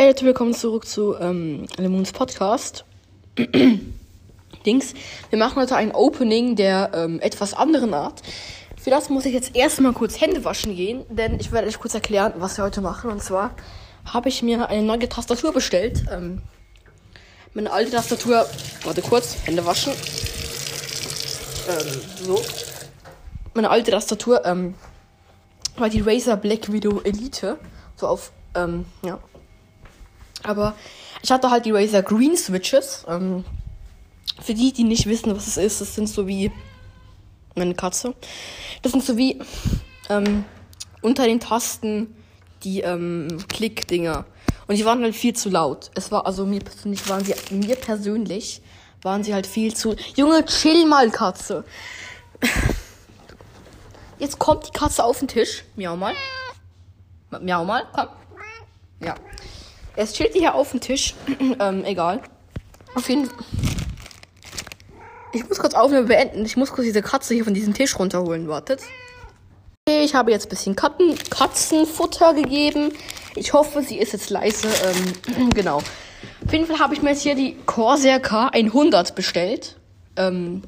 [0.00, 2.86] Hey Leute, willkommen zurück zu ähm, Lemons Podcast.
[4.64, 4.94] Dings.
[5.28, 8.22] Wir machen heute ein Opening der ähm, etwas anderen Art.
[8.82, 11.92] Für das muss ich jetzt erstmal kurz Hände waschen gehen, denn ich werde euch kurz
[11.92, 13.10] erklären, was wir heute machen.
[13.10, 13.50] Und zwar
[14.06, 16.04] habe ich mir eine neue Tastatur bestellt.
[16.10, 16.40] Ähm,
[17.52, 18.46] meine alte Tastatur,
[18.84, 19.92] warte kurz, Hände waschen.
[21.68, 22.42] Ähm, so.
[23.52, 24.76] Meine alte Tastatur ähm,
[25.76, 27.58] war die Razer Black Widow Elite.
[27.96, 29.18] So auf, ähm, ja.
[30.42, 30.74] Aber
[31.22, 33.04] ich hatte halt die Razer Green Switches.
[33.08, 33.44] Ähm,
[34.40, 36.50] für die, die nicht wissen, was es ist, das sind so wie
[37.54, 38.14] meine Katze.
[38.82, 39.40] Das sind so wie
[40.08, 40.44] ähm,
[41.02, 42.14] unter den Tasten
[42.62, 44.24] die ähm, Klick-Dinger.
[44.66, 45.90] Und die waren halt viel zu laut.
[45.94, 48.62] Es war, also mir persönlich waren sie, mir persönlich
[49.02, 49.96] waren sie halt viel zu.
[50.14, 51.64] Junge, chill mal, Katze.
[54.18, 55.64] Jetzt kommt die Katze auf den Tisch.
[55.76, 56.14] Miau mal.
[57.40, 58.08] Miau mal, komm.
[59.02, 59.14] Ja.
[60.00, 61.14] Es chillt hier auf dem Tisch.
[61.60, 62.22] ähm, egal.
[62.94, 63.44] Auf jeden Fall.
[65.34, 66.46] Ich muss kurz Aufnahme beenden.
[66.46, 68.48] Ich muss kurz diese Katze hier von diesem Tisch runterholen.
[68.48, 68.80] Wartet.
[69.86, 72.94] Ich habe jetzt ein bisschen Katzen, Katzenfutter gegeben.
[73.36, 74.68] Ich hoffe, sie ist jetzt leise.
[75.36, 75.76] Ähm, genau.
[75.76, 79.76] Auf jeden Fall habe ich mir jetzt hier die Corsair K100 bestellt.
[80.16, 80.62] Ähm,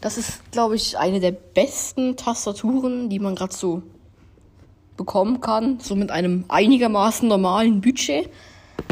[0.00, 3.82] das ist, glaube ich, eine der besten Tastaturen, die man gerade so
[4.96, 5.80] bekommen kann.
[5.80, 8.28] So mit einem einigermaßen normalen Budget.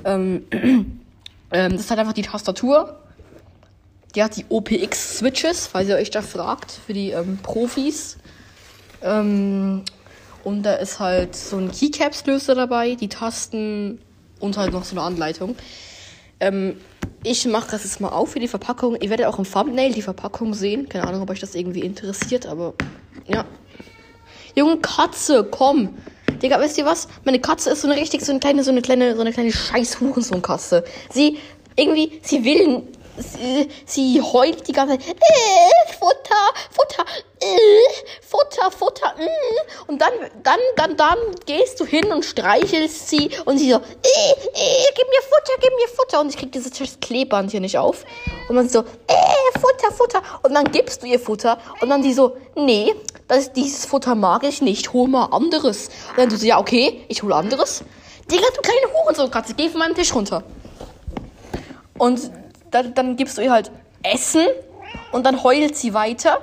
[0.05, 2.97] Ähm, ähm, das ist halt einfach die Tastatur.
[4.15, 8.17] Die hat die OPX-Switches, falls ihr euch da fragt, für die ähm, Profis.
[9.03, 9.83] Ähm,
[10.43, 14.01] und da ist halt so ein Keycaps-Löser dabei, die Tasten
[14.41, 15.55] und halt noch so eine Anleitung.
[16.41, 16.77] Ähm,
[17.23, 18.97] ich mache das jetzt mal auf für die Verpackung.
[19.01, 20.89] Ihr werdet auch im Thumbnail die Verpackung sehen.
[20.89, 22.75] Keine Ahnung, ob euch das irgendwie interessiert, aber
[23.29, 23.45] ja.
[24.61, 25.97] Junge Katze, komm.
[26.43, 27.09] Digga, wisst ihr was?
[27.25, 29.51] Meine Katze ist so eine richtig, so eine kleine, so eine kleine, so eine kleine
[29.51, 30.85] scheiß Hurensohn-Katze.
[31.11, 31.39] Sie,
[31.77, 32.83] irgendwie, sie will
[33.17, 35.09] sie, sie heult die ganze Zeit.
[35.09, 37.05] Äh, Futter, Futter,
[37.41, 37.57] äh,
[38.21, 39.15] Futter, Futter.
[39.19, 39.91] Äh.
[39.91, 40.13] Und dann,
[40.43, 45.09] dann, dann, dann gehst du hin und streichelst sie und sie so, äh, äh, gib
[45.09, 46.21] mir Futter, gib mir Futter.
[46.21, 48.05] Und ich krieg dieses Klebeband hier nicht auf.
[48.49, 50.23] Und man so, äh, Futter, Futter.
[50.43, 51.59] Und dann gibst du ihr Futter.
[51.81, 52.95] Und dann die so, nee,
[53.31, 55.89] das, dieses Futter mag ich nicht, hol mal anderes.
[56.11, 57.85] Und dann du so, ja, okay, ich hol anderes.
[58.29, 60.43] Digga, du kleine Hurensohn-Katze, geh von meinem Tisch runter.
[61.97, 62.31] Und
[62.73, 63.71] dann, dann gibst du ihr halt
[64.03, 64.47] Essen
[65.13, 66.41] und dann heult sie weiter.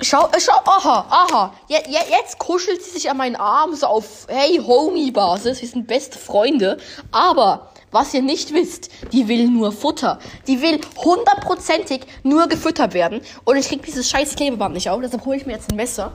[0.00, 1.54] Schau, äh, schau, aha, aha.
[1.68, 5.62] Je, je, jetzt kuschelt sie sich an meinen Arm so auf, hey, Homie-Basis.
[5.62, 6.78] Wir sind beste Freunde.
[7.12, 10.18] Aber, was ihr nicht wisst, die will nur Futter.
[10.46, 13.20] Die will hundertprozentig nur gefüttert werden.
[13.44, 15.00] Und ich krieg dieses scheiß Klebeband nicht auf.
[15.00, 16.12] Deshalb hole ich mir jetzt ein Messer,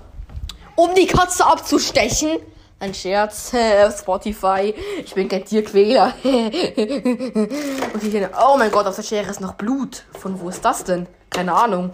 [0.76, 2.40] um die Katze abzustechen.
[2.80, 3.54] Ein Scherz,
[4.00, 4.74] Spotify.
[5.06, 6.14] Ich bin kein Tierquäler.
[6.24, 10.04] Hier, oh mein Gott, auf der Schere ist noch Blut.
[10.20, 11.06] Von wo ist das denn?
[11.30, 11.94] Keine Ahnung.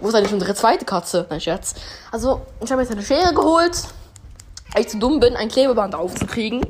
[0.00, 1.26] Wo ist eigentlich unsere zweite Katze?
[1.28, 1.74] Ein Scherz.
[2.10, 3.84] Also, ich habe jetzt eine Schere geholt,
[4.72, 6.64] weil ich zu dumm bin, ein Klebeband aufzukriegen.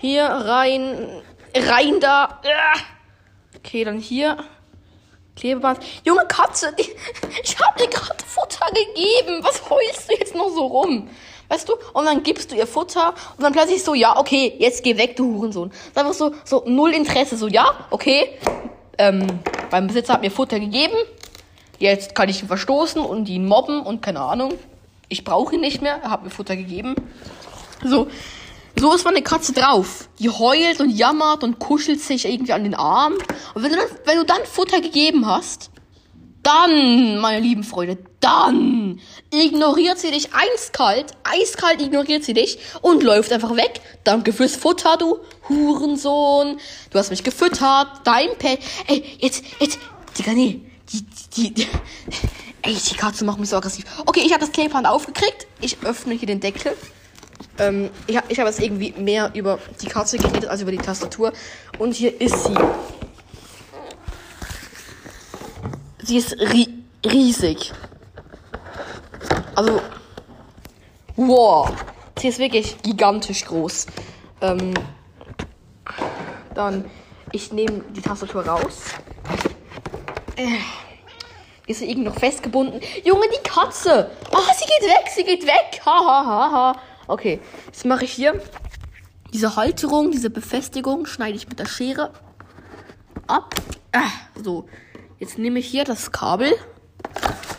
[0.00, 1.22] Hier rein,
[1.54, 2.40] rein da.
[3.56, 4.36] Okay, dann hier.
[5.36, 5.80] Klebeband.
[6.04, 6.88] Junge Katze, die,
[7.42, 9.42] ich habe dir gerade Futter gegeben.
[9.42, 11.08] Was heulst du jetzt noch so rum?
[11.48, 11.74] Weißt du?
[11.92, 15.16] Und dann gibst du ihr Futter und dann plötzlich so, ja, okay, jetzt geh weg,
[15.16, 15.70] du Hurensohn.
[15.70, 18.38] Das ist einfach so, so null Interesse, so, ja, okay.
[18.96, 19.26] Ähm,
[19.70, 20.94] beim Besitzer hat mir Futter gegeben.
[21.78, 24.54] Jetzt kann ich ihn verstoßen und ihn mobben und keine Ahnung.
[25.08, 26.94] Ich brauche ihn nicht mehr, er hat mir Futter gegeben.
[27.82, 28.06] So,
[28.78, 30.08] so ist meine Katze drauf.
[30.18, 33.14] Die heult und jammert und kuschelt sich irgendwie an den Arm.
[33.54, 35.70] Und wenn du dann, wenn du dann Futter gegeben hast,
[36.42, 43.32] dann, meine lieben Freunde, dann ignoriert sie dich eiskalt, eiskalt ignoriert sie dich und läuft
[43.32, 43.80] einfach weg.
[44.04, 45.18] Danke fürs Futter, du
[45.48, 46.58] Hurensohn.
[46.90, 48.60] Du hast mich gefüttert, dein Pet.
[48.86, 49.78] Ey, jetzt, jetzt,
[50.18, 50.60] Digga, nee.
[50.92, 51.04] Die,
[51.34, 51.66] die, die,
[52.62, 53.84] ey, die Katze macht mich so aggressiv.
[54.04, 55.46] Okay, ich habe das Klebeband aufgekriegt.
[55.62, 56.76] Ich öffne hier den Deckel.
[57.58, 60.78] Ähm, ich habe ich hab jetzt irgendwie mehr über die Katze geredet als über die
[60.78, 61.32] Tastatur.
[61.78, 62.54] Und hier ist sie.
[66.02, 66.68] Sie ist ri
[67.04, 67.72] riesig.
[69.54, 69.80] Also,
[71.16, 71.70] wow.
[72.18, 73.86] Sie ist wirklich gigantisch groß.
[74.40, 74.74] Ähm,
[76.54, 76.90] dann,
[77.32, 78.82] ich nehme die Tastatur raus.
[80.36, 80.58] Äh,
[81.66, 82.80] ist sie irgendwie noch festgebunden?
[83.04, 84.10] Junge, die Katze!
[84.30, 85.80] Ah, oh, sie geht weg, sie geht weg!
[85.86, 86.80] Ha, ha, ha, ha.
[87.06, 88.40] Okay, jetzt mache ich hier
[89.32, 92.12] diese Halterung, diese Befestigung, schneide ich mit der Schere
[93.26, 93.54] ab.
[93.92, 94.10] Ah,
[94.42, 94.66] so,
[95.24, 96.52] Jetzt nehme ich hier das Kabel.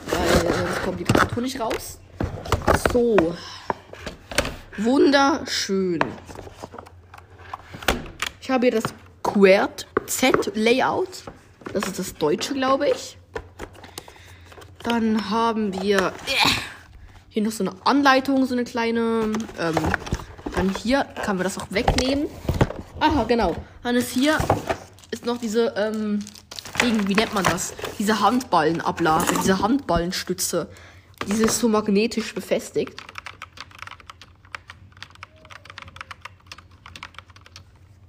[0.05, 1.99] Weil äh, sonst kommt die Tastatur nicht raus.
[2.93, 3.15] So.
[4.77, 5.99] Wunderschön.
[8.39, 8.93] Ich habe hier das
[9.23, 11.23] Quert Z Layout.
[11.73, 13.17] Das ist das deutsche, glaube ich.
[14.83, 16.47] Dann haben wir äh,
[17.35, 19.33] hier noch so eine Anleitung, so eine kleine.
[19.59, 19.75] Ähm,
[20.55, 22.27] dann hier kann man das auch wegnehmen.
[23.01, 23.57] Aha, genau.
[23.83, 24.37] Dann ist hier
[25.11, 26.19] ist noch diese, ähm,
[26.79, 27.73] wie nennt man das?
[27.99, 30.69] Diese Handballenablage, diese Handballenstütze.
[31.27, 32.95] Diese ist so magnetisch befestigt.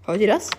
[0.05, 0.50] Hört ihr das?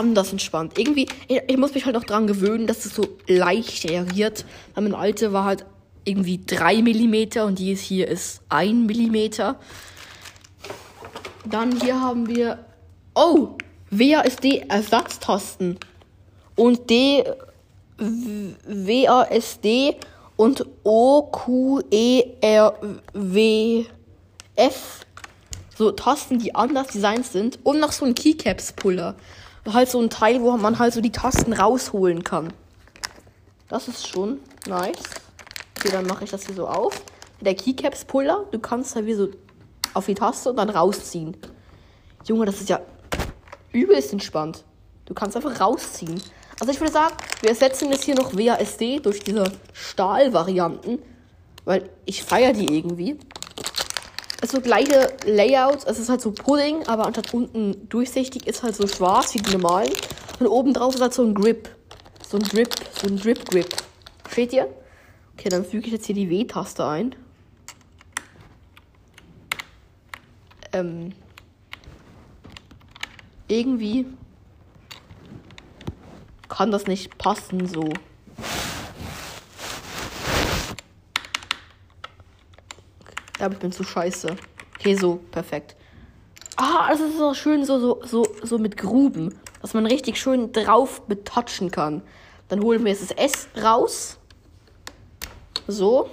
[0.00, 0.78] Anders entspannt.
[0.78, 4.46] Irgendwie, ich, ich, muss mich halt noch dran gewöhnen, dass es so leicht reagiert.
[4.74, 5.66] Weil mein alte war halt
[6.04, 9.16] irgendwie 3 mm und die hier ist 1 mm.
[11.50, 12.64] Dann hier haben wir.
[13.14, 13.58] Oh!
[13.90, 15.78] WASD-Ersatztasten.
[16.56, 17.24] Und D.
[17.98, 19.96] WASD
[20.36, 22.74] und O, Q, E, R,
[23.12, 23.84] W,
[24.56, 25.00] F.
[25.76, 27.58] So Tasten, die anders designt sind.
[27.64, 29.16] Und noch so ein Keycaps-Puller.
[29.72, 32.52] Halt so ein Teil, wo man halt so die Tasten rausholen kann.
[33.68, 34.98] Das ist schon nice.
[35.78, 37.02] Okay, dann mache ich das hier so auf.
[37.40, 39.28] Der Keycaps-Puller, du kannst halt wie so
[39.94, 41.36] auf die Taste und dann rausziehen.
[42.24, 42.80] Junge, das ist ja
[43.72, 44.64] übelst entspannt.
[45.06, 46.20] Du kannst einfach rausziehen.
[46.58, 50.98] Also ich würde sagen, wir ersetzen jetzt hier noch WASD durch diese Stahlvarianten,
[51.64, 53.18] weil ich feiere die irgendwie.
[54.42, 58.62] Es ist so gleiche Layouts, es ist halt so Pudding, aber anstatt unten durchsichtig ist
[58.62, 59.92] halt so schwarz wie die normalen.
[60.38, 61.68] Und oben drauf ist halt so ein Grip.
[62.26, 63.68] So ein Grip, so ein Drip Grip.
[64.30, 64.68] Steht ihr?
[65.34, 67.14] Okay, dann füge ich jetzt hier die W-Taste ein.
[70.72, 71.12] Ähm,
[73.48, 74.06] irgendwie
[76.48, 77.92] kann das nicht passen so.
[83.40, 84.36] Ja, aber ich bin zu scheiße.
[84.78, 85.74] Okay, so, perfekt.
[86.56, 89.34] Ah, das ist so schön so, so, so, so mit Gruben.
[89.62, 92.02] Dass man richtig schön drauf betatschen kann.
[92.48, 94.18] Dann holen wir jetzt das S raus.
[95.66, 96.10] So.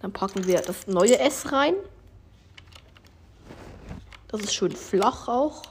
[0.00, 1.74] Dann packen wir das neue S rein.
[4.28, 5.62] Das ist schön flach auch.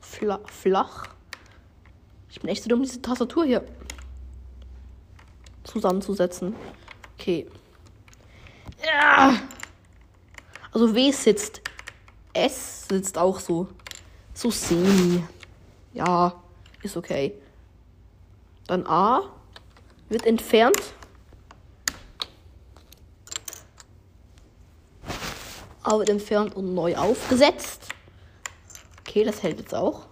[0.00, 1.08] Fla flach.
[2.30, 3.62] Ich bin echt so dumm, diese Tastatur hier
[5.64, 6.54] zusammenzusetzen.
[7.18, 7.46] Okay.
[10.72, 11.60] Also W sitzt.
[12.32, 13.68] S sitzt auch so.
[14.34, 15.22] So semi.
[15.92, 16.42] Ja,
[16.82, 17.34] ist okay.
[18.66, 19.22] Dann A
[20.08, 20.80] wird entfernt.
[25.82, 27.88] A wird entfernt und neu aufgesetzt.
[29.00, 30.06] Okay, das hält jetzt auch.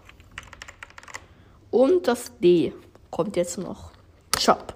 [1.70, 2.74] Und das D
[3.10, 3.92] kommt jetzt noch.
[4.38, 4.74] Shop.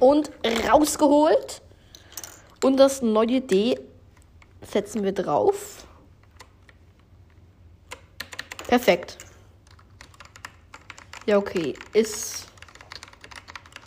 [0.00, 0.30] Und
[0.68, 1.62] rausgeholt.
[2.62, 3.78] Und das neue D
[4.62, 5.86] setzen wir drauf.
[8.66, 9.18] Perfekt.
[11.26, 11.74] Ja, okay.
[11.92, 12.46] Ist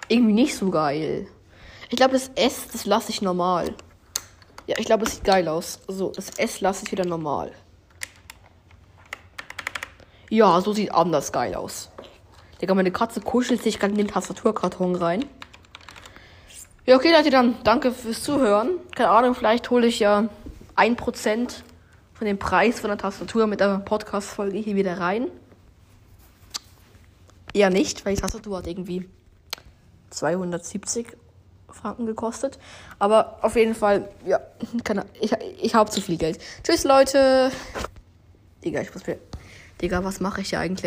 [0.08, 1.28] irgendwie nicht so geil.
[1.90, 3.74] Ich glaube, das S, das lasse ich normal.
[4.68, 5.80] Ja, ich glaube, es sieht geil aus.
[5.88, 7.52] So, das S lasse ich wieder normal.
[10.30, 11.90] Ja, so sieht anders geil aus.
[12.62, 15.26] Digga, meine Katze kuschelt sich gerade in den Tastaturkarton rein.
[16.90, 18.80] Ja, okay, Leute, dann danke fürs Zuhören.
[18.96, 20.28] Keine Ahnung, vielleicht hole ich ja
[20.74, 21.64] ein Prozent
[22.16, 25.28] von dem Preis von der Tastatur mit der Podcast-Folge hier wieder rein.
[27.54, 29.08] Eher nicht, weil die Tastatur hat irgendwie
[30.10, 31.16] 270
[31.70, 32.58] Franken gekostet.
[32.98, 34.40] Aber auf jeden Fall, ja,
[34.84, 35.32] keine, ich,
[35.62, 36.40] ich habe zu viel Geld.
[36.64, 37.52] Tschüss, Leute.
[38.66, 39.20] Digga, ich muss mir.
[39.80, 40.82] Digga, was mache ich hier eigentlich?